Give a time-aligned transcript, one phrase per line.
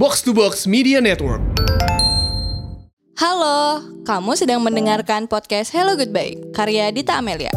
[0.00, 1.44] Box to Box Media Network.
[3.20, 7.52] Halo, kamu sedang mendengarkan podcast Hello Goodbye, karya Dita Amelia.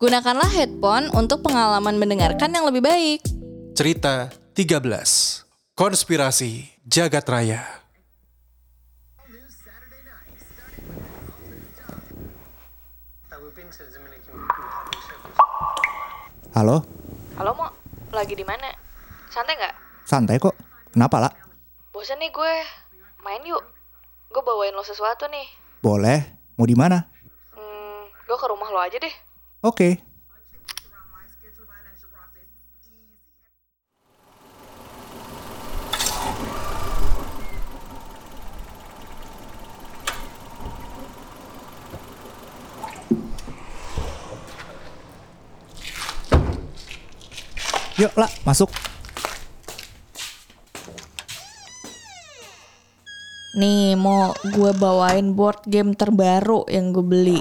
[0.00, 3.20] Gunakanlah headphone untuk pengalaman mendengarkan yang lebih baik.
[3.76, 4.80] Cerita 13
[5.76, 7.60] Konspirasi Jagat Raya
[16.56, 16.80] Halo,
[17.36, 17.68] Halo, Mo.
[18.08, 18.72] Lagi di mana?
[19.28, 19.74] Santai nggak?
[20.08, 20.56] santai kok.
[20.88, 21.43] Kenapa lah?
[21.94, 22.54] Bosan nih gue.
[23.22, 23.62] Main yuk.
[24.34, 25.46] Gue bawain lo sesuatu nih.
[25.78, 26.26] Boleh.
[26.58, 27.06] Mau di mana?
[27.54, 29.14] Hmm, gue ke rumah lo aja deh.
[29.62, 30.02] Oke.
[47.94, 48.93] Yuk lah, masuk.
[53.54, 57.40] Nih, mau gue bawain board game terbaru yang gue beli.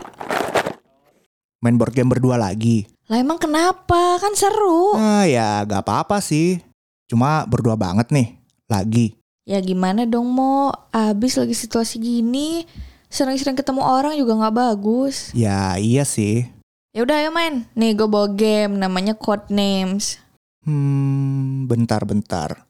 [1.57, 2.85] Main board game berdua lagi.
[3.09, 4.21] Lah emang kenapa?
[4.21, 4.93] Kan seru.
[4.93, 6.61] Ah ya, gak apa-apa sih.
[7.09, 8.37] Cuma berdua banget nih.
[8.69, 9.17] Lagi.
[9.49, 10.69] Ya gimana dong, Mo?
[10.93, 12.69] Abis lagi situasi gini,
[13.09, 15.33] sering-sering ketemu orang juga nggak bagus.
[15.33, 16.45] Ya iya sih.
[16.93, 17.65] Ya udah ayo main.
[17.73, 20.21] Nih gue bawa game namanya Code Names.
[20.61, 22.69] Hmm, bentar-bentar.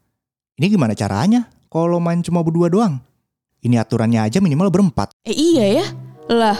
[0.56, 1.52] Ini gimana caranya?
[1.68, 3.04] Kalau main cuma berdua doang?
[3.64, 5.16] Ini aturannya aja minimal berempat.
[5.24, 5.86] Eh iya ya?
[6.28, 6.56] Lah,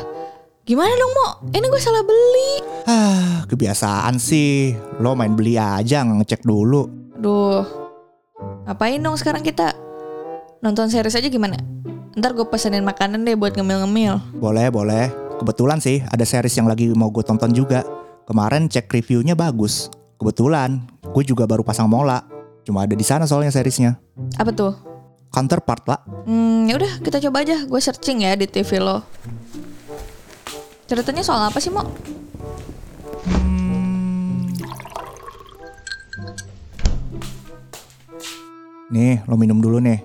[0.64, 1.28] gimana dong Mo?
[1.52, 2.52] Ini gue salah beli.
[2.88, 4.72] Ah, kebiasaan sih.
[5.04, 6.88] Lo main beli aja nggak ngecek dulu.
[7.20, 7.60] Duh,
[8.64, 9.76] ngapain dong sekarang kita?
[10.64, 11.60] Nonton series aja gimana?
[12.16, 14.40] Ntar gue pesenin makanan deh buat ngemil-ngemil.
[14.40, 15.12] Boleh, boleh.
[15.36, 17.84] Kebetulan sih ada series yang lagi mau gue tonton juga.
[18.24, 19.92] Kemarin cek reviewnya bagus.
[20.16, 22.24] Kebetulan, gue juga baru pasang mola.
[22.64, 24.00] Cuma ada di sana soalnya seriesnya.
[24.40, 24.93] Apa tuh?
[25.34, 26.00] Counterpart lah.
[26.30, 27.66] Hmm, ya udah kita coba aja.
[27.66, 29.02] Gue searching ya di TV lo.
[30.86, 31.82] Ceritanya soal apa sih, Mo?
[38.94, 39.98] Nih, lo minum dulu nih.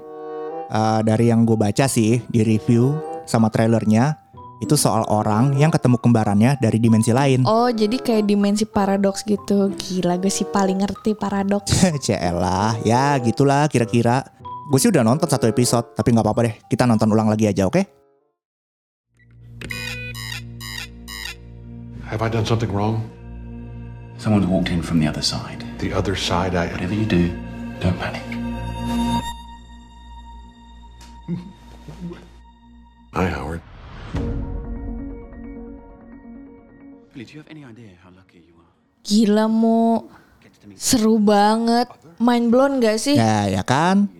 [0.69, 2.97] Eh, dari yang gue baca sih di review
[3.29, 4.17] sama trailernya,
[4.59, 7.47] itu soal orang yang ketemu kembarannya dari dimensi lain.
[7.47, 9.71] Oh, jadi kayak dimensi paradoks gitu.
[9.71, 11.69] Gila, gue sih paling ngerti paradoks.
[12.05, 14.38] Celah, ya gitulah kira-kira.
[14.69, 16.55] Gue sih udah nonton satu episode, tapi nggak apa-apa deh.
[16.69, 17.81] Kita nonton ulang lagi aja, oke?
[22.05, 23.01] Have I done something wrong?
[24.21, 25.65] Someone's walked in from the other side.
[25.81, 26.69] The other side, I.
[26.69, 27.33] Whatever you do,
[27.81, 28.21] don't panic.
[33.17, 33.65] Hi, Howard.
[37.09, 38.73] Billy, do you have any idea how lucky you are?
[39.01, 40.13] Gila, Mo.
[40.77, 41.89] Seru banget.
[42.21, 43.17] Mind blown gak sih?
[43.17, 44.13] Ya, ya kan?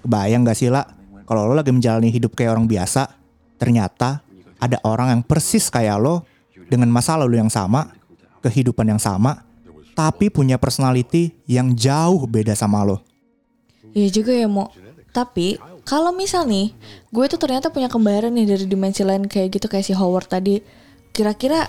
[0.00, 0.88] Kebayang gak sih, lah?
[1.28, 3.06] Kalau lo lagi menjalani hidup kayak orang biasa,
[3.60, 4.24] ternyata
[4.58, 6.24] ada orang yang persis kayak lo,
[6.66, 7.92] dengan masa lalu yang sama,
[8.40, 9.44] kehidupan yang sama,
[9.94, 13.04] tapi punya personality yang jauh beda sama lo.
[13.92, 14.72] Iya juga ya, Mo.
[15.10, 16.70] Tapi, kalau misal nih,
[17.10, 20.62] gue tuh ternyata punya kembaran nih dari dimensi lain kayak gitu kayak si Howard tadi.
[21.10, 21.66] Kira-kira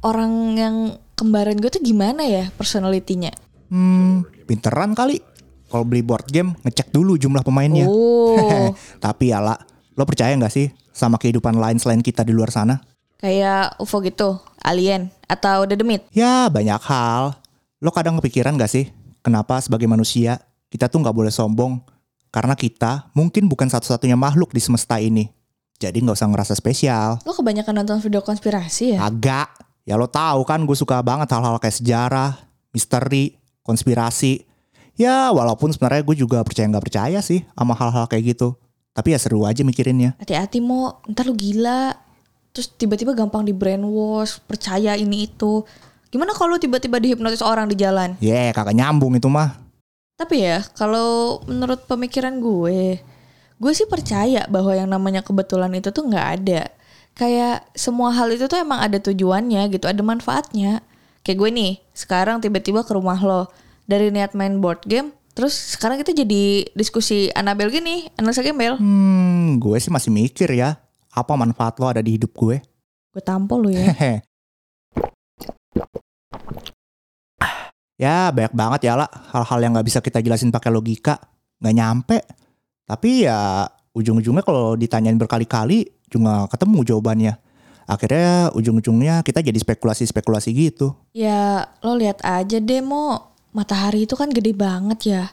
[0.00, 0.76] orang yang
[1.12, 3.30] kembaran gue tuh gimana ya personalitinya?
[3.68, 5.20] Hmm, pinteran kali.
[5.70, 7.86] Kalau beli board game, ngecek dulu jumlah pemainnya.
[7.86, 9.56] Oh, Tapi ya lah,
[9.94, 12.82] lo percaya nggak sih sama kehidupan lain selain kita di luar sana?
[13.20, 16.08] kayak UFO gitu, alien, atau dedemit.
[16.10, 17.36] Ya banyak hal.
[17.84, 18.88] Lo kadang kepikiran gak sih
[19.20, 20.40] kenapa sebagai manusia
[20.72, 21.80] kita tuh nggak boleh sombong
[22.32, 25.28] karena kita mungkin bukan satu-satunya makhluk di semesta ini.
[25.80, 27.20] Jadi nggak usah ngerasa spesial.
[27.24, 29.04] Lo kebanyakan nonton video konspirasi ya?
[29.04, 29.48] Agak.
[29.88, 32.36] Ya lo tahu kan gue suka banget hal-hal kayak sejarah,
[32.72, 34.44] misteri, konspirasi.
[35.00, 38.52] Ya walaupun sebenarnya gue juga percaya nggak percaya sih sama hal-hal kayak gitu.
[38.92, 40.12] Tapi ya seru aja mikirinnya.
[40.20, 41.96] Hati-hati Mo, ntar lu gila.
[42.52, 45.64] Terus tiba-tiba gampang di brainwash, percaya ini itu.
[46.12, 48.20] Gimana kalau lu tiba-tiba dihipnotis orang di jalan?
[48.20, 49.56] Ya kagak nyambung itu mah.
[50.20, 53.00] Tapi ya, kalau menurut pemikiran gue,
[53.56, 56.68] gue sih percaya bahwa yang namanya kebetulan itu tuh nggak ada.
[57.16, 60.84] Kayak semua hal itu tuh emang ada tujuannya gitu, ada manfaatnya.
[61.24, 63.48] Kayak gue nih, sekarang tiba-tiba ke rumah lo.
[63.90, 68.78] Dari niat main board game, terus sekarang kita jadi diskusi Annabelle gini, analisa gembel.
[68.78, 70.78] Hmm, gue sih masih mikir ya.
[71.10, 72.62] Apa manfaat lo ada di hidup gue?
[73.10, 73.90] Gue tampol lo ya.
[78.00, 81.20] Ya banyak banget ya lah hal-hal yang nggak bisa kita jelasin pakai logika,
[81.60, 82.18] nggak nyampe.
[82.88, 87.32] Tapi ya ujung-ujungnya kalau ditanyain berkali-kali juga nggak ketemu jawabannya.
[87.84, 90.96] Akhirnya ujung-ujungnya kita jadi spekulasi-spekulasi gitu.
[91.12, 95.24] Ya lo lihat aja deh Mo, matahari itu kan gede banget ya.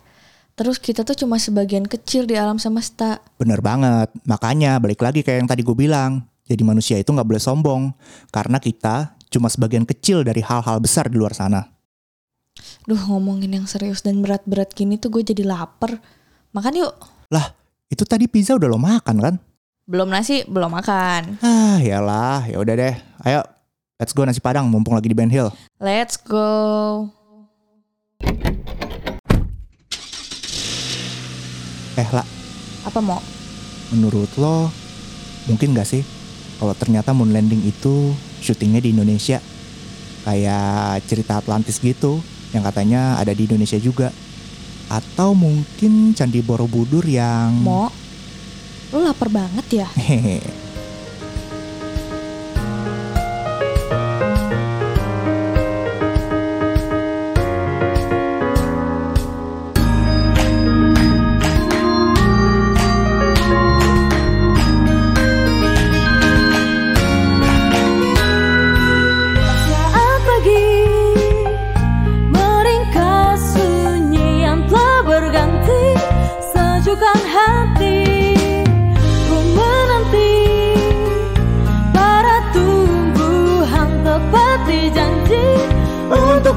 [0.57, 3.21] Terus kita tuh cuma sebagian kecil di alam semesta.
[3.37, 4.09] Bener banget.
[4.25, 6.25] Makanya balik lagi kayak yang tadi gue bilang.
[6.49, 7.93] Jadi manusia itu nggak boleh sombong.
[8.33, 11.61] Karena kita cuma sebagian kecil dari hal-hal besar di luar sana.
[12.89, 16.01] Duh ngomongin yang serius dan berat-berat gini tuh gue jadi lapar.
[16.57, 16.95] Makan yuk.
[17.29, 17.53] Lah,
[17.93, 19.35] itu tadi pizza udah lo makan kan?
[19.85, 21.37] Belum nasi, belum makan.
[21.45, 22.95] Ah, yalah, ya udah deh.
[23.23, 23.45] Ayo,
[24.01, 25.53] let's go nasi padang mumpung lagi di Ben Hill.
[25.77, 27.13] Let's go.
[31.97, 32.25] Eh, lah,
[32.85, 33.17] Apa mau?
[33.89, 34.69] menurut lo
[35.47, 36.03] mungkin gak sih
[36.59, 39.41] kalau ternyata moon landing itu syutingnya di Indonesia?
[40.27, 42.19] Kayak cerita Atlantis gitu
[42.53, 44.13] yang katanya ada di Indonesia juga.
[44.87, 47.89] Atau mungkin Candi Borobudur yang Mau?
[48.93, 49.87] Lu lapar banget ya?
[49.97, 50.66] Hehe.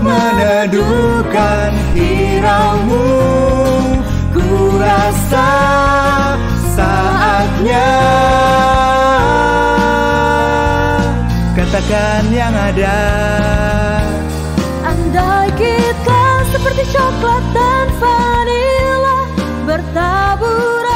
[0.02, 3.06] Meneduhkan hiraumu.
[4.34, 5.50] Ku rasa
[6.74, 7.90] saatnya.
[11.54, 12.98] Katakan yang ada.
[14.80, 19.18] Andai kita seperti coklat dan vanila
[19.68, 20.89] Bertaburan